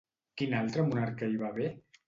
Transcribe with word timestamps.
Quin 0.41 0.55
altre 0.61 0.85
monarca 0.87 1.31
hi 1.31 1.39
va 1.45 1.53
haver? 1.53 1.73